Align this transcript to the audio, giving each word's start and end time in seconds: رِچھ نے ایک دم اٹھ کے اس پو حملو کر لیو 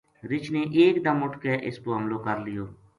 رِچھ 0.29 0.49
نے 0.53 0.61
ایک 0.81 0.95
دم 1.05 1.17
اٹھ 1.23 1.37
کے 1.43 1.53
اس 1.67 1.75
پو 1.83 1.89
حملو 1.95 2.17
کر 2.25 2.37
لیو 2.45 2.65